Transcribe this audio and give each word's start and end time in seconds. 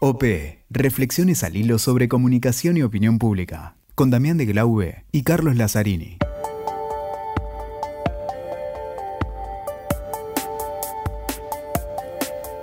OP, 0.00 0.22
Reflexiones 0.70 1.42
al 1.42 1.56
hilo 1.56 1.76
sobre 1.80 2.06
comunicación 2.06 2.76
y 2.76 2.84
opinión 2.84 3.18
pública, 3.18 3.74
con 3.96 4.10
Damián 4.10 4.36
de 4.36 4.46
Glaube 4.46 5.04
y 5.10 5.24
Carlos 5.24 5.56
Lazzarini. 5.56 6.18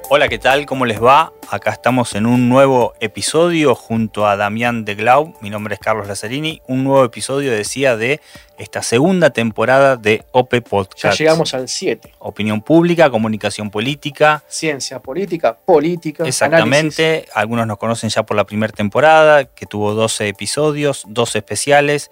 Hola, 0.07 0.27
¿qué 0.27 0.37
tal? 0.37 0.67
¿Cómo 0.67 0.85
les 0.85 1.03
va? 1.03 1.33
Acá 1.49 1.71
estamos 1.71 2.13
en 2.13 2.27
un 2.27 2.47
nuevo 2.47 2.93
episodio 2.99 3.73
junto 3.73 4.27
a 4.27 4.35
Damián 4.35 4.85
de 4.85 4.93
Glau. 4.93 5.33
Mi 5.41 5.49
nombre 5.49 5.73
es 5.73 5.79
Carlos 5.79 6.07
Lazzarini. 6.07 6.61
Un 6.67 6.83
nuevo 6.83 7.03
episodio, 7.03 7.51
decía, 7.51 7.97
de 7.97 8.21
esta 8.59 8.83
segunda 8.83 9.31
temporada 9.31 9.97
de 9.97 10.23
OP 10.31 10.61
Podcast. 10.61 11.03
Ya 11.05 11.11
llegamos 11.11 11.55
al 11.55 11.67
7. 11.67 12.13
Opinión 12.19 12.61
pública, 12.61 13.09
comunicación 13.09 13.71
política. 13.71 14.43
Ciencia 14.47 14.99
política, 14.99 15.57
política. 15.57 16.23
Exactamente. 16.23 17.25
Algunos 17.33 17.65
nos 17.65 17.79
conocen 17.79 18.11
ya 18.11 18.21
por 18.23 18.37
la 18.37 18.45
primera 18.45 18.71
temporada, 18.71 19.45
que 19.45 19.65
tuvo 19.65 19.95
12 19.95 20.27
episodios, 20.27 21.03
12 21.07 21.39
especiales. 21.39 22.11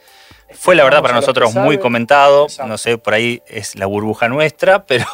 Fue 0.58 0.76
la 0.76 0.84
verdad 0.84 1.02
para 1.02 1.14
nosotros 1.14 1.54
muy 1.54 1.78
comentado, 1.78 2.48
no 2.68 2.78
sé, 2.78 2.98
por 2.98 3.14
ahí 3.14 3.42
es 3.48 3.76
la 3.76 3.86
burbuja 3.86 4.30
nuestra, 4.30 4.86
pero 4.88 5.06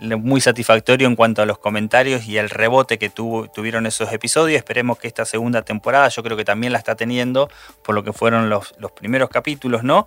muy 0.00 0.40
satisfactorio 0.40 1.06
en 1.06 1.16
cuanto 1.16 1.42
a 1.42 1.46
los 1.46 1.58
comentarios 1.58 2.26
y 2.26 2.38
el 2.38 2.50
rebote 2.50 2.98
que 2.98 3.10
tuvo, 3.10 3.48
tuvieron 3.48 3.86
esos 3.86 4.12
episodios. 4.12 4.58
Esperemos 4.58 4.98
que 4.98 5.08
esta 5.08 5.24
segunda 5.24 5.62
temporada, 5.62 6.08
yo 6.08 6.22
creo 6.22 6.36
que 6.36 6.44
también 6.44 6.72
la 6.72 6.78
está 6.78 6.94
teniendo 6.94 7.48
por 7.82 7.94
lo 7.94 8.04
que 8.04 8.12
fueron 8.12 8.48
los, 8.48 8.74
primeros 8.94 9.28
capítulos, 9.28 9.82
¿no? 9.82 10.06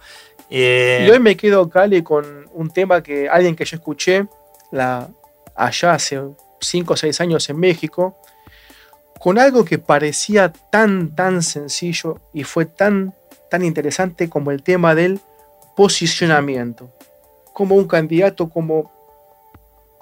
Eh, 0.50 1.06
y 1.08 1.09
hoy 1.12 1.20
me 1.20 1.36
quedo, 1.36 1.70
Cali, 1.70 2.02
con 2.02 2.50
un 2.54 2.72
tema 2.72 3.04
que 3.04 3.30
alguien 3.30 3.56
que 3.56 3.66
yo 3.66 3.78
escuché 3.78 4.26
la, 4.72 5.08
allá 5.56 5.94
hace 5.94 6.22
5 6.59 6.94
o 6.94 6.98
6 6.98 7.22
años 7.22 7.50
en 7.50 7.59
México, 7.59 8.17
con 9.20 9.38
algo 9.38 9.66
que 9.66 9.78
parecía 9.78 10.52
tan, 10.72 11.14
tan 11.14 11.44
sencillo 11.44 12.20
y 12.34 12.44
fue 12.44 12.66
tan 12.66 13.14
tan 13.50 13.64
interesante 13.64 14.30
como 14.30 14.52
el 14.52 14.64
tema 14.64 14.95
del 14.95 15.19
posicionamiento. 15.75 16.89
Como 17.53 17.75
un 17.75 17.88
candidato, 17.88 18.50
como 18.50 18.91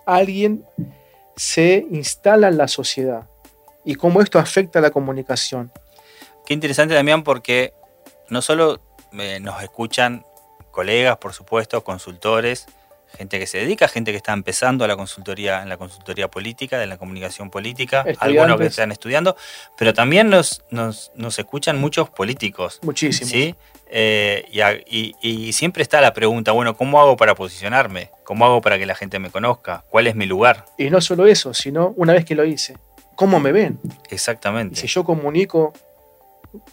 alguien 0.05 0.63
se 1.35 1.85
instala 1.91 2.47
en 2.47 2.57
la 2.57 2.67
sociedad 2.67 3.27
y 3.85 3.95
cómo 3.95 4.21
esto 4.21 4.39
afecta 4.39 4.79
a 4.79 4.81
la 4.81 4.91
comunicación. 4.91 5.71
Qué 6.45 6.53
interesante 6.53 6.95
también 6.95 7.23
porque 7.23 7.73
no 8.29 8.41
solo 8.41 8.79
eh, 9.13 9.39
nos 9.39 9.61
escuchan 9.61 10.25
colegas, 10.71 11.17
por 11.17 11.33
supuesto, 11.33 11.83
consultores, 11.83 12.67
gente 13.17 13.39
que 13.39 13.47
se 13.47 13.57
dedica, 13.57 13.87
gente 13.87 14.11
que 14.11 14.17
está 14.17 14.33
empezando 14.33 14.85
a 14.85 14.87
la 14.87 14.95
consultoría, 14.95 15.61
en 15.63 15.69
la 15.69 15.77
consultoría 15.77 16.29
política, 16.29 16.77
de 16.77 16.85
la 16.85 16.97
comunicación 16.97 17.49
política, 17.49 18.05
algunos 18.19 18.59
que 18.59 18.67
están 18.67 18.91
estudiando, 18.91 19.35
pero 19.77 19.93
también 19.93 20.29
nos, 20.29 20.63
nos, 20.69 21.11
escuchan 21.39 21.79
muchos 21.79 22.09
políticos. 22.09 22.79
Muchísimos. 22.83 23.31
¿sí? 23.31 23.55
Eh, 23.89 24.45
y, 25.21 25.51
siempre 25.53 25.81
está 25.81 25.99
la 26.01 26.13
pregunta, 26.13 26.51
bueno, 26.51 26.77
¿cómo 26.77 26.99
hago 26.99 27.17
para 27.17 27.35
posicionarme? 27.35 28.11
¿Cómo 28.23 28.45
hago 28.45 28.61
para 28.61 28.77
que 28.77 28.85
la 28.85 28.95
gente 28.95 29.17
me 29.19 29.31
conozca? 29.31 29.83
¿Cuál 29.89 30.07
es 30.07 30.15
mi 30.15 30.25
lugar? 30.25 30.65
Y 30.77 30.89
no 30.89 31.01
solo 31.01 31.25
eso, 31.25 31.53
sino 31.53 31.93
una 31.97 32.13
vez 32.13 32.25
que 32.25 32.35
lo 32.35 32.45
hice, 32.45 32.77
¿cómo 33.15 33.39
me 33.39 33.51
ven? 33.51 33.79
Exactamente. 34.09 34.79
si 34.79 34.87
yo 34.87 35.03
comunico 35.03 35.73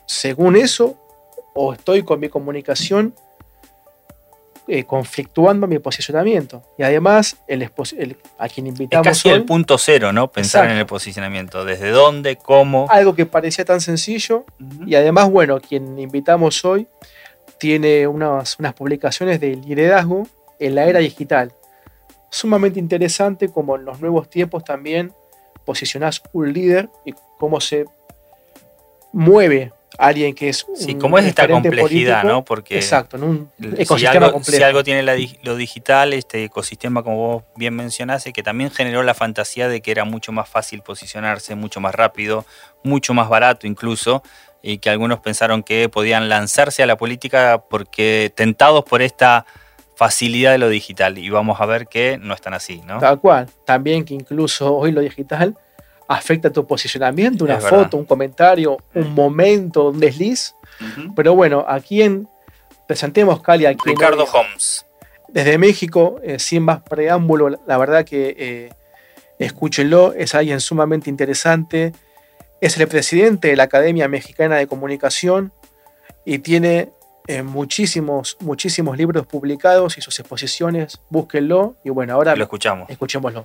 según 0.06 0.56
eso, 0.56 0.96
o 1.54 1.72
estoy 1.72 2.02
con 2.02 2.20
mi 2.20 2.28
comunicación 2.28 3.14
eh, 4.66 4.84
conflictuando 4.84 5.66
mi 5.66 5.78
posicionamiento. 5.78 6.62
Y 6.78 6.82
además, 6.82 7.36
el, 7.48 7.70
a 8.38 8.48
quien 8.48 8.66
invitamos. 8.66 9.06
Es 9.06 9.10
casi 9.10 9.28
el 9.28 9.44
punto 9.44 9.76
cero, 9.76 10.12
¿no? 10.12 10.30
Pensar 10.30 10.70
en 10.70 10.78
el 10.78 10.86
posicionamiento. 10.86 11.64
¿Desde 11.64 11.90
dónde? 11.90 12.36
¿Cómo? 12.36 12.86
Algo 12.88 13.14
que 13.14 13.26
parecía 13.26 13.64
tan 13.64 13.80
sencillo. 13.80 14.46
Y 14.86 14.94
además, 14.94 15.30
bueno, 15.30 15.60
quien 15.60 15.98
invitamos 15.98 16.64
hoy 16.64 16.88
tiene 17.58 18.06
unas, 18.06 18.58
unas 18.58 18.74
publicaciones 18.74 19.38
de 19.40 19.56
liderazgo 19.56 20.26
en 20.58 20.74
la 20.74 20.86
era 20.86 21.00
digital. 21.00 21.52
Sumamente 22.30 22.78
interesante, 22.80 23.48
como 23.48 23.76
en 23.76 23.84
los 23.84 24.00
nuevos 24.00 24.28
tiempos 24.30 24.64
también 24.64 25.12
posicionás 25.64 26.22
un 26.32 26.52
líder 26.52 26.88
y 27.04 27.14
cómo 27.38 27.60
se 27.60 27.84
mueve 29.12 29.72
alguien 29.98 30.34
que 30.34 30.48
es 30.48 30.66
sí, 30.74 30.94
como 30.94 31.18
es 31.18 31.26
esta 31.26 31.48
complejidad, 31.48 32.24
¿no? 32.24 32.44
Porque 32.44 32.76
exacto, 32.76 33.16
en 33.16 33.24
un 33.24 33.50
ecosistema 33.58 33.98
si 33.98 34.06
algo, 34.06 34.32
complejo. 34.32 34.58
Si 34.58 34.62
algo 34.62 34.84
tiene 34.84 35.02
lo 35.42 35.56
digital, 35.56 36.12
este 36.12 36.44
ecosistema, 36.44 37.02
como 37.02 37.16
vos 37.16 37.42
bien 37.56 37.74
mencionaste, 37.74 38.32
que 38.32 38.42
también 38.42 38.70
generó 38.70 39.02
la 39.02 39.14
fantasía 39.14 39.68
de 39.68 39.80
que 39.80 39.90
era 39.90 40.04
mucho 40.04 40.32
más 40.32 40.48
fácil 40.48 40.82
posicionarse, 40.82 41.54
mucho 41.54 41.80
más 41.80 41.94
rápido, 41.94 42.44
mucho 42.82 43.14
más 43.14 43.28
barato 43.28 43.66
incluso, 43.66 44.22
y 44.62 44.78
que 44.78 44.90
algunos 44.90 45.20
pensaron 45.20 45.62
que 45.62 45.88
podían 45.88 46.28
lanzarse 46.28 46.82
a 46.82 46.86
la 46.86 46.96
política 46.96 47.62
porque 47.68 48.32
tentados 48.34 48.84
por 48.84 49.02
esta 49.02 49.46
facilidad 49.96 50.52
de 50.52 50.58
lo 50.58 50.68
digital. 50.68 51.18
Y 51.18 51.30
vamos 51.30 51.60
a 51.60 51.66
ver 51.66 51.86
que 51.86 52.18
no 52.18 52.34
están 52.34 52.54
así, 52.54 52.82
¿no? 52.86 52.98
Tal 52.98 53.20
cual. 53.20 53.48
También 53.64 54.04
que 54.04 54.14
incluso 54.14 54.74
hoy 54.74 54.90
lo 54.90 55.00
digital 55.00 55.56
afecta 56.08 56.50
tu 56.50 56.66
posicionamiento, 56.66 57.44
una 57.44 57.60
foto, 57.60 57.96
un 57.96 58.04
comentario, 58.04 58.76
un 58.94 59.14
momento, 59.14 59.90
un 59.90 60.00
desliz. 60.00 60.54
Pero 61.14 61.34
bueno, 61.34 61.64
aquí 61.66 62.02
en 62.02 62.28
presentemos 62.86 63.40
Cali 63.40 63.66
aquí 63.66 63.90
Ricardo 63.90 64.24
Holmes. 64.24 64.86
Desde 65.28 65.58
México, 65.58 66.20
eh, 66.22 66.38
sin 66.38 66.62
más 66.62 66.82
preámbulo, 66.82 67.48
la 67.66 67.76
verdad 67.78 68.04
que 68.04 68.36
eh, 68.38 68.72
escúchenlo, 69.38 70.12
es 70.12 70.34
alguien 70.34 70.60
sumamente 70.60 71.10
interesante. 71.10 71.92
Es 72.60 72.78
el 72.78 72.86
presidente 72.86 73.48
de 73.48 73.56
la 73.56 73.64
Academia 73.64 74.08
Mexicana 74.08 74.56
de 74.56 74.66
Comunicación 74.66 75.52
y 76.24 76.38
tiene 76.38 76.90
eh, 77.26 77.42
muchísimos, 77.42 78.36
muchísimos 78.40 78.96
libros 78.96 79.26
publicados 79.26 79.98
y 79.98 80.02
sus 80.02 80.18
exposiciones. 80.20 81.00
Búsquenlo 81.10 81.74
y 81.84 81.90
bueno, 81.90 82.14
ahora 82.14 82.36
lo 82.36 82.44
escuchamos. 82.44 82.88
Escuchémoslo. 82.88 83.44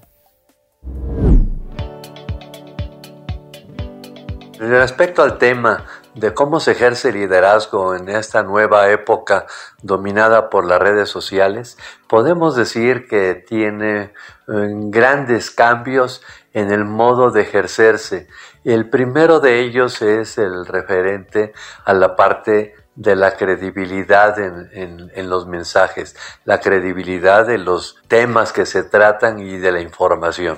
Respecto 4.60 5.24
al 5.24 5.38
tema 5.38 5.86
de 6.16 6.34
cómo 6.34 6.60
se 6.60 6.74
ejerce 6.74 7.14
liderazgo 7.14 7.96
en 7.96 8.10
esta 8.10 8.44
nueva 8.44 8.90
época 8.90 9.46
dominada 9.82 10.50
por 10.50 10.66
las 10.66 10.82
redes 10.82 11.08
sociales, 11.08 11.78
podemos 12.10 12.58
decir 12.58 13.08
que 13.08 13.36
tiene 13.36 14.02
eh, 14.02 14.12
grandes 14.48 15.50
cambios 15.50 16.22
en 16.52 16.74
el 16.74 16.84
modo 16.84 17.32
de 17.32 17.44
ejercerse. 17.44 18.28
El 18.66 18.90
primero 18.90 19.40
de 19.40 19.62
ellos 19.62 20.02
es 20.02 20.38
el 20.38 20.66
referente 20.66 21.54
a 21.86 21.94
la 21.94 22.18
parte 22.18 22.76
de 22.96 23.16
la 23.16 23.38
credibilidad 23.38 24.38
en, 24.40 25.10
en, 25.16 25.30
los 25.30 25.48
mensajes, 25.48 26.18
la 26.44 26.60
credibilidad 26.60 27.48
de 27.48 27.60
los 27.60 27.96
temas 28.10 28.52
que 28.52 28.66
se 28.66 28.84
tratan 28.84 29.40
y 29.40 29.58
de 29.58 29.72
la 29.72 29.80
información. 29.80 30.58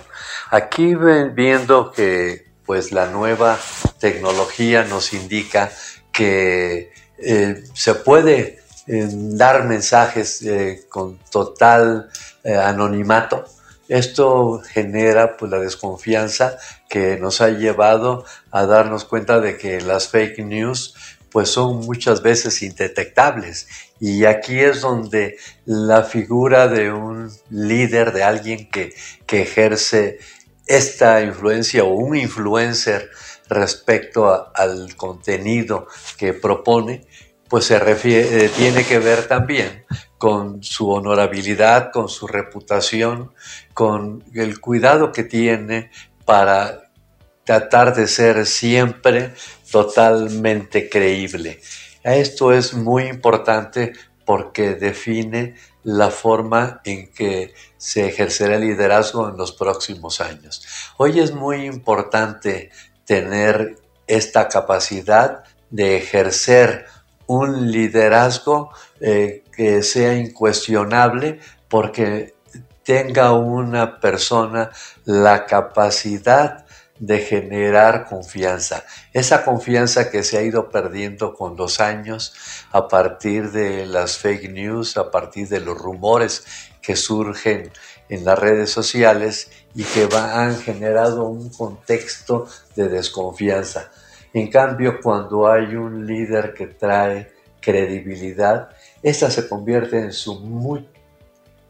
Aquí 0.50 0.96
viendo 0.96 1.92
que 1.92 2.51
pues 2.72 2.94
la 2.94 3.08
nueva 3.08 3.60
tecnología 4.00 4.86
nos 4.86 5.12
indica 5.12 5.70
que 6.14 6.94
eh, 7.18 7.64
se 7.74 7.96
puede 7.96 8.60
eh, 8.88 9.10
dar 9.12 9.66
mensajes 9.66 10.42
eh, 10.44 10.86
con 10.88 11.20
total 11.30 12.10
anonimato. 12.46 13.44
Esto 13.90 14.62
genera 14.66 15.36
pues, 15.36 15.52
la 15.52 15.60
desconfianza 15.60 16.56
que 16.88 17.18
nos 17.18 17.42
ha 17.42 17.50
llevado 17.50 18.24
a 18.52 18.66
darnos 18.66 19.04
cuenta 19.04 19.42
de 19.42 19.58
que 19.58 19.82
las 19.82 20.08
fake 20.08 20.40
news 20.46 20.96
pues 21.30 21.50
son 21.50 21.82
muchas 21.82 22.22
veces 22.22 22.62
indetectables. 22.62 23.68
Y 24.00 24.24
aquí 24.24 24.62
es 24.62 24.80
donde 24.80 25.38
la 25.66 26.04
figura 26.04 26.70
de 26.70 26.94
un 26.94 27.30
líder, 27.50 28.14
de 28.14 28.24
alguien 28.24 28.70
que, 28.70 28.94
que 29.26 29.42
ejerce 29.42 30.20
esta 30.78 31.22
influencia 31.22 31.84
o 31.84 31.94
un 31.94 32.16
influencer 32.16 33.10
respecto 33.50 34.52
al 34.56 34.96
contenido 34.96 35.88
que 36.18 36.34
propone, 36.34 37.06
pues 37.50 37.66
se 37.66 37.80
refiere, 37.80 38.46
eh, 38.46 38.50
tiene 38.50 38.86
que 38.86 39.00
ver 39.00 39.28
también 39.28 39.86
con 40.18 40.64
su 40.64 40.90
honorabilidad, 40.90 41.92
con 41.92 42.08
su 42.08 42.28
reputación, 42.28 43.34
con 43.74 44.24
el 44.34 44.62
cuidado 44.62 45.12
que 45.12 45.24
tiene 45.24 45.92
para 46.24 46.92
tratar 47.44 47.94
de 47.94 48.08
ser 48.08 48.46
siempre 48.46 49.34
totalmente 49.70 50.90
creíble. 50.90 51.60
Esto 52.04 52.54
es 52.54 52.74
muy 52.74 53.08
importante 53.08 53.94
porque 54.32 54.76
define 54.76 55.56
la 55.84 56.10
forma 56.10 56.80
en 56.86 57.12
que 57.12 57.54
se 57.76 58.08
ejercerá 58.08 58.56
el 58.56 58.62
liderazgo 58.62 59.28
en 59.28 59.36
los 59.36 59.52
próximos 59.52 60.22
años. 60.22 60.66
Hoy 60.96 61.20
es 61.20 61.34
muy 61.34 61.66
importante 61.66 62.72
tener 63.04 63.76
esta 64.08 64.48
capacidad 64.48 65.44
de 65.70 65.98
ejercer 65.98 66.86
un 67.28 67.72
liderazgo 67.74 68.72
eh, 69.02 69.44
que 69.54 69.84
sea 69.84 70.16
incuestionable 70.16 71.42
porque 71.68 72.34
tenga 72.84 73.34
una 73.34 74.00
persona 74.00 74.72
la 75.04 75.46
capacidad 75.46 76.66
de 77.02 77.18
generar 77.18 78.06
confianza. 78.06 78.84
Esa 79.12 79.44
confianza 79.44 80.12
que 80.12 80.24
se 80.24 80.38
ha 80.38 80.44
ido 80.44 80.70
perdiendo 80.70 81.34
con 81.34 81.58
los 81.58 81.80
años 81.80 82.32
a 82.72 82.88
partir 82.88 83.52
de 83.52 83.88
las 83.88 84.20
fake 84.20 84.52
news, 84.52 84.98
a 84.98 85.10
partir 85.10 85.48
de 85.50 85.62
los 85.62 85.76
rumores 85.76 86.46
que 86.80 86.96
surgen 86.96 87.72
en 88.08 88.24
las 88.24 88.38
redes 88.38 88.70
sociales 88.70 89.50
y 89.74 89.84
que 89.84 90.08
han 90.16 90.56
generado 90.60 91.26
un 91.26 91.50
contexto 91.50 92.48
de 92.76 92.88
desconfianza. 92.88 93.90
En 94.32 94.52
cambio, 94.52 95.00
cuando 95.02 95.52
hay 95.52 95.76
un 95.76 96.06
líder 96.06 96.54
que 96.54 96.68
trae 96.68 97.32
credibilidad, 97.60 98.70
esta 99.02 99.32
se 99.32 99.50
convierte 99.50 99.98
en 99.98 100.14
su 100.14 100.40
muy 100.40 100.88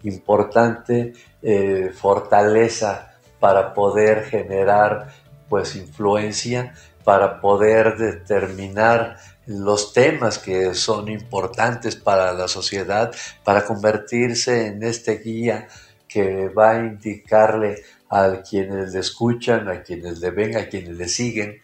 importante 0.04 1.13
eh, 1.42 1.89
fortaleza 1.95 3.10
para 3.41 3.73
poder 3.73 4.23
generar 4.25 5.09
pues 5.49 5.75
influencia, 5.75 6.73
para 7.03 7.41
poder 7.41 7.97
determinar 7.97 9.17
los 9.47 9.91
temas 9.91 10.38
que 10.38 10.75
son 10.75 11.09
importantes 11.09 11.95
para 11.95 12.31
la 12.31 12.47
sociedad, 12.47 13.11
para 13.43 13.65
convertirse 13.65 14.67
en 14.67 14.83
este 14.83 15.17
guía 15.17 15.67
que 16.07 16.49
va 16.49 16.71
a 16.71 16.79
indicarle 16.79 17.83
a 18.09 18.41
quienes 18.47 18.93
le 18.93 18.99
escuchan, 18.99 19.67
a 19.67 19.81
quienes 19.81 20.19
le 20.19 20.29
ven, 20.29 20.55
a 20.55 20.67
quienes 20.67 20.95
le 20.95 21.07
siguen, 21.07 21.61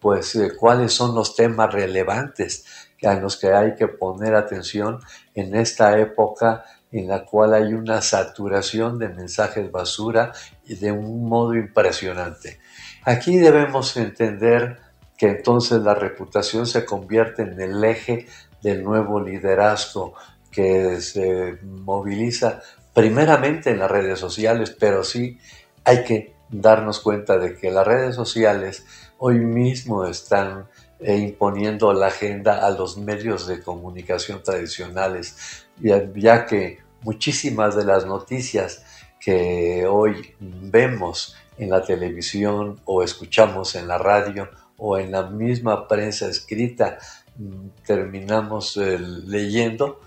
pues 0.00 0.36
eh, 0.36 0.52
cuáles 0.56 0.92
son 0.92 1.14
los 1.14 1.34
temas 1.34 1.72
relevantes 1.72 2.64
a 3.02 3.14
los 3.14 3.36
que 3.36 3.52
hay 3.52 3.74
que 3.74 3.88
poner 3.88 4.34
atención 4.34 5.00
en 5.34 5.56
esta 5.56 5.98
época 5.98 6.64
en 6.90 7.08
la 7.08 7.24
cual 7.24 7.54
hay 7.54 7.74
una 7.74 8.00
saturación 8.00 8.98
de 8.98 9.08
mensajes 9.08 9.70
basura 9.70 10.32
y 10.64 10.76
de 10.76 10.92
un 10.92 11.28
modo 11.28 11.54
impresionante. 11.54 12.60
Aquí 13.04 13.38
debemos 13.38 13.96
entender 13.96 14.78
que 15.16 15.28
entonces 15.28 15.82
la 15.82 15.94
reputación 15.94 16.66
se 16.66 16.84
convierte 16.84 17.42
en 17.42 17.60
el 17.60 17.82
eje 17.84 18.26
del 18.62 18.82
nuevo 18.82 19.20
liderazgo 19.20 20.14
que 20.50 21.00
se 21.00 21.58
moviliza 21.62 22.62
primeramente 22.94 23.70
en 23.70 23.78
las 23.78 23.90
redes 23.90 24.18
sociales, 24.18 24.74
pero 24.78 25.04
sí 25.04 25.38
hay 25.84 26.04
que 26.04 26.34
darnos 26.50 27.00
cuenta 27.00 27.38
de 27.38 27.56
que 27.56 27.70
las 27.70 27.86
redes 27.86 28.14
sociales 28.14 28.84
hoy 29.18 29.38
mismo 29.38 30.06
están 30.06 30.68
eh, 31.00 31.16
imponiendo 31.16 31.92
la 31.92 32.08
agenda 32.08 32.66
a 32.66 32.70
los 32.70 32.96
medios 32.96 33.46
de 33.46 33.62
comunicación 33.62 34.42
tradicionales, 34.42 35.67
ya 35.80 36.46
que 36.46 36.78
muchísimas 37.02 37.76
de 37.76 37.84
las 37.84 38.06
noticias 38.06 38.82
que 39.20 39.86
hoy 39.86 40.34
vemos 40.40 41.36
en 41.58 41.70
la 41.70 41.82
televisión 41.82 42.80
o 42.84 43.02
escuchamos 43.02 43.74
en 43.74 43.88
la 43.88 43.98
radio 43.98 44.48
o 44.76 44.96
en 44.96 45.10
la 45.10 45.24
misma 45.24 45.88
prensa 45.88 46.28
escrita 46.28 46.98
mm, 47.36 47.68
terminamos 47.84 48.76
eh, 48.76 48.98
leyendo, 48.98 50.00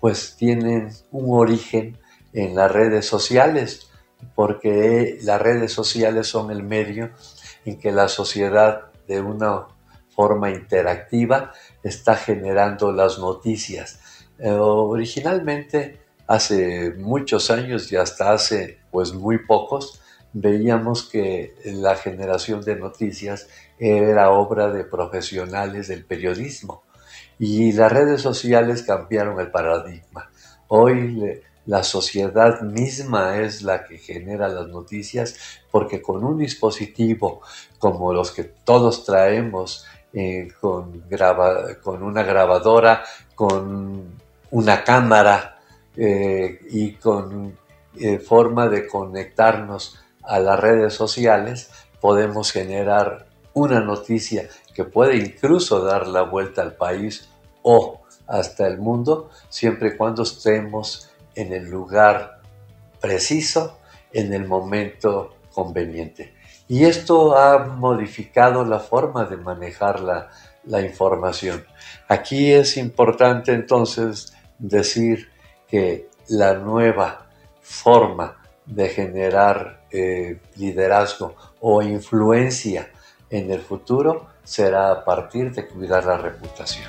pues 0.00 0.36
tienen 0.36 0.90
un 1.10 1.38
origen 1.38 1.98
en 2.32 2.54
las 2.54 2.70
redes 2.70 3.06
sociales, 3.06 3.90
porque 4.34 5.18
las 5.22 5.40
redes 5.40 5.72
sociales 5.72 6.26
son 6.26 6.50
el 6.50 6.62
medio 6.62 7.10
en 7.64 7.78
que 7.78 7.92
la 7.92 8.08
sociedad 8.08 8.90
de 9.08 9.20
una 9.20 9.66
forma 10.14 10.50
interactiva 10.50 11.52
está 11.82 12.14
generando 12.14 12.92
las 12.92 13.18
noticias. 13.18 14.00
Eh, 14.42 14.50
originalmente 14.50 16.00
hace 16.26 16.94
muchos 16.94 17.50
años 17.50 17.92
y 17.92 17.96
hasta 17.96 18.32
hace 18.32 18.78
pues 18.90 19.12
muy 19.12 19.38
pocos, 19.38 20.00
veíamos 20.32 21.02
que 21.08 21.54
la 21.64 21.96
generación 21.96 22.62
de 22.62 22.76
noticias 22.76 23.48
era 23.78 24.30
obra 24.30 24.70
de 24.70 24.84
profesionales 24.84 25.88
del 25.88 26.04
periodismo 26.04 26.84
y 27.38 27.72
las 27.72 27.92
redes 27.92 28.22
sociales 28.22 28.82
cambiaron 28.82 29.40
el 29.40 29.50
paradigma. 29.50 30.30
Hoy 30.68 31.42
la 31.66 31.82
sociedad 31.82 32.62
misma 32.62 33.38
es 33.38 33.62
la 33.62 33.84
que 33.84 33.98
genera 33.98 34.48
las 34.48 34.68
noticias 34.68 35.36
porque 35.70 36.00
con 36.00 36.24
un 36.24 36.38
dispositivo 36.38 37.42
como 37.78 38.12
los 38.14 38.30
que 38.30 38.44
todos 38.44 39.04
traemos, 39.04 39.84
eh, 40.12 40.48
con, 40.60 41.04
con 41.82 42.02
una 42.02 42.22
grabadora, 42.22 43.04
con 43.34 44.18
una 44.50 44.84
cámara, 44.84 45.58
eh, 45.96 46.60
y 46.70 46.92
con 46.92 47.58
eh, 47.98 48.18
forma 48.18 48.68
de 48.68 48.86
conectarnos 48.86 49.98
a 50.22 50.38
las 50.38 50.58
redes 50.58 50.94
sociales, 50.94 51.70
podemos 52.00 52.52
generar 52.52 53.26
una 53.52 53.80
noticia 53.80 54.48
que 54.74 54.84
puede 54.84 55.16
incluso 55.16 55.84
dar 55.84 56.06
la 56.06 56.22
vuelta 56.22 56.62
al 56.62 56.74
país 56.74 57.28
o 57.62 58.00
hasta 58.26 58.66
el 58.66 58.78
mundo, 58.78 59.30
siempre 59.48 59.88
y 59.88 59.96
cuando 59.96 60.22
estemos 60.22 61.10
en 61.34 61.52
el 61.52 61.68
lugar 61.68 62.40
preciso, 63.00 63.78
en 64.12 64.32
el 64.32 64.46
momento 64.46 65.34
conveniente. 65.52 66.32
Y 66.68 66.84
esto 66.84 67.36
ha 67.36 67.58
modificado 67.66 68.64
la 68.64 68.78
forma 68.78 69.24
de 69.24 69.36
manejar 69.36 70.00
la, 70.00 70.30
la 70.64 70.80
información. 70.80 71.64
Aquí 72.06 72.52
es 72.52 72.76
importante 72.76 73.52
entonces 73.52 74.32
decir 74.60 75.28
que 75.68 76.08
la 76.28 76.54
nueva 76.54 77.26
forma 77.60 78.36
de 78.66 78.88
generar 78.88 79.86
eh, 79.90 80.38
liderazgo 80.56 81.34
o 81.60 81.82
influencia 81.82 82.90
en 83.28 83.50
el 83.50 83.60
futuro 83.60 84.28
será 84.44 84.92
a 84.92 85.04
partir 85.04 85.52
de 85.52 85.66
cuidar 85.66 86.04
la 86.04 86.16
reputación. 86.16 86.88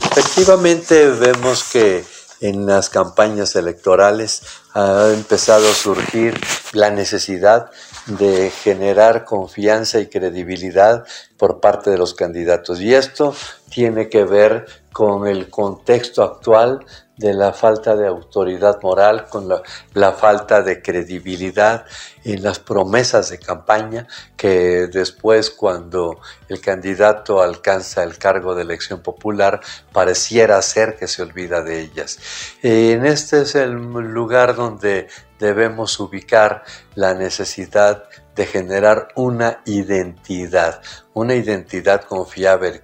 Efectivamente 0.00 1.10
vemos 1.10 1.64
que 1.72 2.04
en 2.40 2.66
las 2.66 2.90
campañas 2.90 3.54
electorales 3.56 4.42
ha 4.74 5.10
empezado 5.12 5.68
a 5.68 5.72
surgir 5.72 6.38
la 6.72 6.90
necesidad 6.90 7.70
de 8.06 8.50
generar 8.50 9.24
confianza 9.24 9.98
y 10.00 10.06
credibilidad 10.06 11.04
por 11.36 11.60
parte 11.60 11.90
de 11.90 11.98
los 11.98 12.14
candidatos. 12.14 12.80
Y 12.80 12.94
esto 12.94 13.34
tiene 13.76 14.08
que 14.08 14.24
ver 14.24 14.64
con 14.90 15.28
el 15.28 15.50
contexto 15.50 16.22
actual 16.22 16.86
de 17.18 17.34
la 17.34 17.52
falta 17.52 17.94
de 17.94 18.06
autoridad 18.06 18.80
moral, 18.80 19.26
con 19.28 19.50
la, 19.92 20.12
falta 20.12 20.62
de 20.62 20.80
credibilidad 20.80 21.84
en 22.24 22.42
las 22.42 22.58
promesas 22.58 23.28
de 23.28 23.38
campaña 23.38 24.06
que 24.34 24.86
después 24.86 25.50
cuando 25.50 26.20
el 26.48 26.62
candidato 26.62 27.42
alcanza 27.42 28.02
el 28.02 28.16
cargo 28.16 28.54
de 28.54 28.62
elección 28.62 29.02
popular 29.02 29.60
pareciera 29.92 30.62
ser 30.62 30.96
que 30.96 31.06
se 31.06 31.20
olvida 31.20 31.60
de 31.62 31.80
ellas. 31.80 32.18
En 32.62 33.04
este 33.04 33.42
es 33.42 33.54
el 33.56 33.72
lugar 33.72 34.56
donde 34.56 35.08
debemos 35.38 36.00
ubicar 36.00 36.64
la 36.94 37.12
necesidad 37.12 38.04
de 38.34 38.46
generar 38.46 39.08
una 39.14 39.62
identidad, 39.64 40.82
una 41.14 41.34
identidad 41.34 42.02
confiable, 42.02 42.82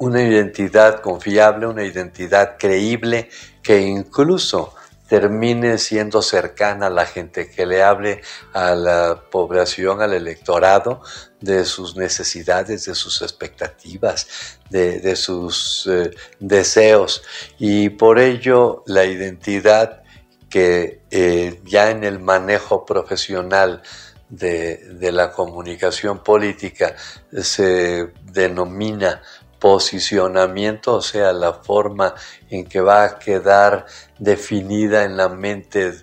una 0.00 0.22
identidad 0.22 1.00
confiable, 1.00 1.66
una 1.66 1.84
identidad 1.84 2.56
creíble 2.58 3.28
que 3.62 3.82
incluso 3.82 4.74
termine 5.08 5.76
siendo 5.76 6.22
cercana 6.22 6.86
a 6.86 6.90
la 6.90 7.04
gente, 7.04 7.50
que 7.50 7.66
le 7.66 7.82
hable 7.82 8.22
a 8.54 8.74
la 8.74 9.24
población, 9.30 10.00
al 10.00 10.14
electorado, 10.14 11.02
de 11.40 11.66
sus 11.66 11.96
necesidades, 11.96 12.86
de 12.86 12.94
sus 12.94 13.20
expectativas, 13.20 14.58
de, 14.70 15.16
sus 15.16 15.86
eh, 15.90 16.10
deseos. 16.38 17.22
Y 17.58 17.90
por 17.90 18.18
ello 18.18 18.82
la 18.86 19.04
identidad 19.04 20.02
que 20.48 21.02
eh, 21.10 21.60
ya 21.64 21.90
en 21.90 22.04
el 22.04 22.20
manejo 22.20 22.86
profesional 22.86 23.82
de, 24.30 24.76
de 24.94 25.12
la 25.12 25.32
comunicación 25.32 26.22
política 26.22 26.94
se 27.32 28.12
denomina 28.22 29.22
posicionamiento, 29.60 30.94
o 30.96 31.02
sea, 31.02 31.32
la 31.32 31.52
forma 31.52 32.14
en 32.48 32.64
que 32.64 32.80
va 32.80 33.04
a 33.04 33.18
quedar 33.18 33.86
definida 34.18 35.04
en 35.04 35.16
la 35.16 35.28
mente 35.28 35.94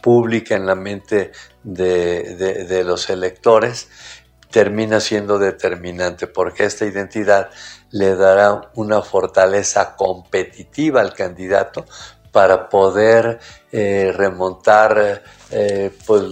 pública, 0.00 0.54
en 0.54 0.66
la 0.66 0.76
mente 0.76 1.32
de, 1.62 2.82
los 2.86 3.10
electores, 3.10 3.88
termina 4.50 5.00
siendo 5.00 5.38
determinante 5.38 6.28
porque 6.28 6.64
esta 6.64 6.86
identidad 6.86 7.50
le 7.90 8.14
dará 8.14 8.70
una 8.74 9.02
fortaleza 9.02 9.96
competitiva 9.96 11.00
al 11.00 11.12
candidato 11.12 11.84
para 12.34 12.68
poder 12.68 13.38
eh, 13.70 14.12
remontar 14.12 15.22
eh, 15.52 15.92
pues, 16.04 16.24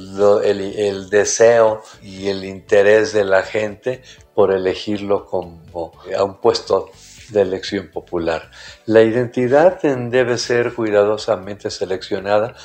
el, 0.43 1.09
deseo 1.09 1.81
y 2.03 2.27
el 2.27 2.45
interés 2.45 3.13
de 3.13 3.25
la 3.25 3.45
gente 3.45 4.03
por 4.35 4.53
elegirlo 4.53 5.25
como 5.25 5.93
a 6.19 6.25
un 6.25 6.41
puesto 6.41 6.91
de 7.29 7.43
elección 7.43 7.89
popular. 7.93 8.51
La 8.85 9.03
identidad 9.03 9.81
debe 9.81 10.39
ser 10.39 10.75
cuidadosamente 10.75 11.71
seleccionada 11.71 12.57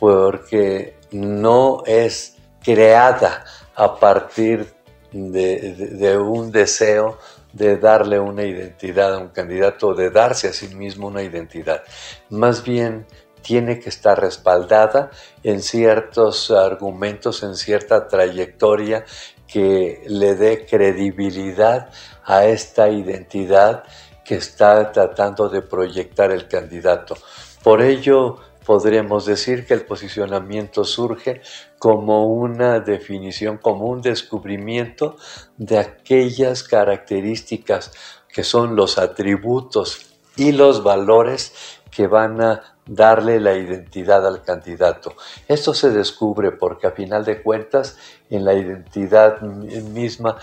porque 0.00 0.96
no 1.12 1.82
es 1.84 2.36
creada 2.64 3.44
a 3.74 4.00
partir 4.00 4.74
de, 5.12 6.16
un 6.18 6.50
deseo 6.50 7.18
de 7.56 7.78
darle 7.78 8.20
una 8.20 8.44
identidad 8.44 9.14
a 9.14 9.18
un 9.18 9.28
candidato 9.28 9.94
de 9.94 10.10
darse 10.10 10.48
a 10.48 10.52
sí 10.52 10.74
mismo 10.74 11.06
una 11.06 11.22
identidad. 11.22 11.82
Más 12.28 12.62
bien 12.62 13.06
tiene 13.40 13.80
que 13.80 13.88
estar 13.88 14.20
respaldada 14.20 15.10
en 15.42 15.62
ciertos 15.62 16.50
argumentos, 16.50 17.42
en 17.42 17.54
cierta 17.54 18.08
trayectoria 18.08 19.04
que 19.46 20.02
le 20.06 20.34
dé 20.34 20.66
credibilidad 20.66 21.90
a 22.24 22.44
esta 22.44 22.90
identidad 22.90 23.84
que 24.24 24.34
está 24.34 24.92
tratando 24.92 25.48
de 25.48 25.62
proyectar 25.62 26.32
el 26.32 26.48
candidato. 26.48 27.16
Por 27.62 27.80
ello, 27.80 28.40
podríamos 28.66 29.24
decir 29.24 29.64
que 29.64 29.74
el 29.74 29.82
posicionamiento 29.82 30.84
surge 30.84 31.40
como 31.78 32.26
una 32.26 32.80
definición, 32.80 33.58
como 33.58 33.86
un 33.86 34.02
descubrimiento 34.02 35.16
de 35.56 35.78
aquellas 35.78 36.64
características 36.64 37.92
que 38.28 38.42
son 38.42 38.74
los 38.74 38.98
atributos 38.98 40.18
y 40.36 40.52
los 40.52 40.82
valores 40.82 41.54
que 41.90 42.08
van 42.08 42.42
a 42.42 42.75
darle 42.86 43.40
la 43.40 43.54
identidad 43.54 44.26
al 44.26 44.42
candidato. 44.42 45.14
Esto 45.48 45.74
se 45.74 45.90
descubre 45.90 46.52
porque 46.52 46.86
a 46.86 46.92
final 46.92 47.24
de 47.24 47.42
cuentas 47.42 47.96
en 48.30 48.44
la 48.44 48.54
identidad 48.54 49.40
misma 49.40 50.36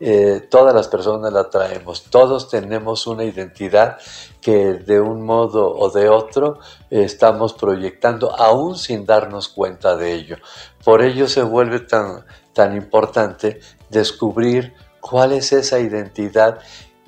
eh, 0.00 0.46
todas 0.50 0.74
las 0.74 0.88
personas 0.88 1.32
la 1.32 1.50
traemos, 1.50 2.04
todos 2.04 2.48
tenemos 2.48 3.06
una 3.06 3.24
identidad 3.24 3.98
que 4.40 4.74
de 4.74 5.00
un 5.00 5.22
modo 5.22 5.76
o 5.76 5.90
de 5.90 6.08
otro 6.08 6.58
estamos 6.90 7.52
proyectando 7.52 8.34
aún 8.34 8.78
sin 8.78 9.04
darnos 9.04 9.48
cuenta 9.48 9.96
de 9.96 10.14
ello. 10.14 10.36
Por 10.84 11.02
ello 11.02 11.28
se 11.28 11.42
vuelve 11.42 11.80
tan, 11.80 12.24
tan 12.52 12.76
importante 12.76 13.60
descubrir 13.90 14.74
cuál 15.00 15.32
es 15.32 15.52
esa 15.52 15.80
identidad 15.80 16.60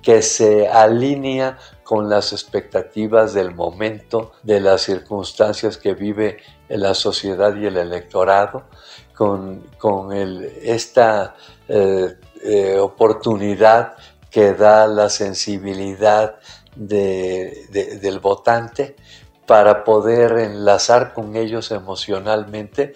que 0.03 0.21
se 0.23 0.69
alinea 0.69 1.59
con 1.85 2.09
las 2.09 2.33
expectativas 2.33 3.35
del 3.35 3.55
momento, 3.55 4.33
de 4.43 4.61
las 4.61 4.83
circunstancias 4.83 5.79
que 5.79 5.95
vive 5.95 6.39
la 6.69 6.95
sociedad 6.95 7.55
y 7.57 7.67
el 7.67 7.77
electorado, 7.77 8.65
con, 9.15 9.63
esta 10.63 11.37
eh, 11.69 12.17
eh, 12.43 12.79
oportunidad 12.79 13.95
que 14.31 14.55
da 14.55 14.87
la 14.87 15.09
sensibilidad 15.09 16.41
del 16.75 18.19
votante 18.21 18.97
para 19.47 19.85
poder 19.85 20.39
enlazar 20.39 21.13
con 21.13 21.37
ellos 21.37 21.71
emocionalmente. 21.71 22.95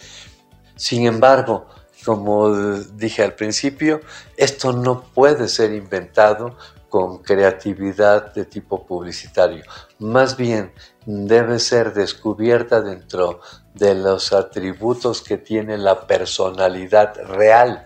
Sin 0.75 1.07
embargo, 1.07 1.67
como 2.05 2.51
dije 2.51 3.23
al 3.23 3.35
principio, 3.35 4.01
esto 4.37 4.73
no 4.73 5.03
puede 5.03 5.49
ser 5.49 5.73
inventado 5.73 6.57
con 6.97 7.19
creatividad 7.19 8.33
de 8.33 8.47
tipo 8.47 8.87
publicitario. 8.87 9.63
Más 9.99 10.35
bien 10.35 10.73
debe 11.05 11.59
ser 11.59 11.93
descubierta 11.93 12.81
dentro 12.81 13.41
de 13.75 13.95
los 13.95 14.33
atributos 14.33 15.21
que 15.21 15.37
tiene 15.37 15.77
la 15.77 16.07
personalidad 16.07 17.15
real 17.27 17.85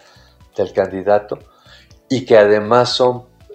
del 0.56 0.72
candidato 0.72 1.40
y 2.08 2.24
que 2.24 2.38
además 2.38 3.02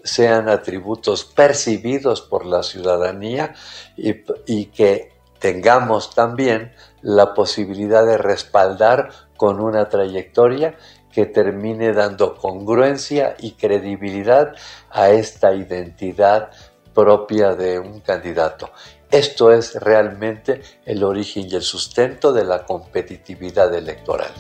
sean 0.04 0.50
atributos 0.50 1.24
percibidos 1.24 2.20
por 2.20 2.46
la 2.46 2.62
ciudadanía 2.62 3.56
y 3.96 4.66
que 4.66 5.14
tengamos 5.40 6.14
también 6.14 6.74
la 7.02 7.34
posibilidad 7.34 8.06
de 8.06 8.18
respaldar 8.18 9.10
con 9.38 9.62
una 9.62 9.88
trayectoria 9.88 10.76
que 11.16 11.26
termine 11.26 11.94
dando 11.94 12.36
congruencia 12.36 13.38
y 13.40 13.54
credibilidad 13.54 14.54
a 14.92 15.12
esta 15.12 15.56
identidad 15.56 16.52
propia 16.94 17.56
de 17.56 17.80
un 17.80 18.02
candidato. 18.02 18.70
Esto 19.10 19.50
es 19.54 19.76
realmente 19.76 20.62
el 20.86 21.06
origen 21.06 21.48
y 21.50 21.56
el 21.56 21.62
sustento 21.62 22.34
de 22.34 22.44
la 22.44 22.66
competitividad 22.66 23.74
electoral. 23.74 24.32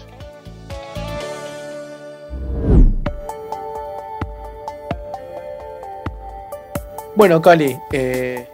Bueno, 7.15 7.41
Cali, 7.41 7.79
eh, 7.93 8.49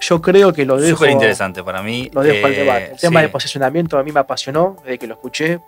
yo 0.00 0.20
creo 0.20 0.52
que 0.52 0.66
lo 0.66 0.78
dejo. 0.78 0.98
Súper 0.98 1.12
interesante 1.12 1.64
para 1.64 1.82
mí. 1.82 2.10
Lo 2.12 2.22
dejo 2.22 2.46
al 2.46 2.52
eh, 2.52 2.56
debate. 2.56 2.90
El 2.92 2.98
tema 2.98 3.22
del 3.22 3.30
posicionamiento 3.30 3.98
a 3.98 4.02
mí 4.02 4.12
me 4.12 4.20
apasionó 4.20 4.76
desde 4.84 4.98
que 4.98 5.06
lo 5.06 5.14
escuché 5.14 5.60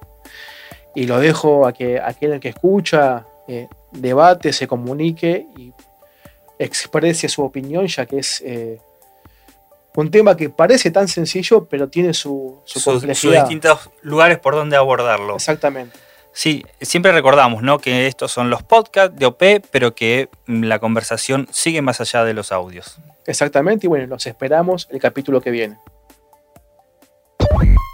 y 0.99 1.07
lo 1.07 1.21
dejo 1.21 1.65
a 1.65 1.73
que 1.73 2.01
aquel 2.01 2.41
que 2.41 2.49
escucha 2.49 3.25
eh, 3.47 3.69
debate, 3.93 4.53
se 4.53 4.67
comunique 4.67 5.47
y 5.57 5.73
exprese 6.59 7.29
su 7.29 7.45
opinión, 7.45 7.87
ya 7.87 8.05
que 8.05 8.19
es 8.19 8.43
eh, 8.45 8.81
un 9.95 10.11
tema 10.11 10.37
que 10.37 10.51
parece 10.51 10.91
tan 10.91 11.07
sencillo, 11.07 11.67
pero 11.67 11.89
tiene 11.89 12.13
su, 12.13 12.61
su 12.65 12.83
complejidad. 12.83 13.15
Sus 13.15 13.49
distintos 13.49 13.91
lugares 14.03 14.41
por 14.41 14.57
donde 14.57 14.77
abordarlo. 14.77 15.37
Exactamente. 15.37 15.97
Sí, 16.33 16.65
siempre 16.81 17.13
recordamos 17.13 17.63
¿no? 17.63 17.79
que 17.79 18.09
estos 18.09 18.33
son 18.33 18.51
los 18.51 18.65
podcasts 18.65 19.17
de 19.17 19.27
OP, 19.27 19.43
pero 19.71 19.95
que 19.95 20.29
la 20.49 20.81
conversación 20.81 21.47
sigue 21.53 21.81
más 21.81 22.01
allá 22.01 22.25
de 22.25 22.35
los 22.35 22.51
audios. 22.51 22.99
Exactamente, 23.25 23.87
y 23.87 23.89
bueno, 23.89 24.09
los 24.09 24.27
esperamos 24.27 24.89
el 24.91 24.99
capítulo 24.99 25.41
que 25.41 25.53
viene. 25.53 25.79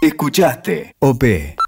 Escuchaste 0.01 0.95
OP 0.97 1.23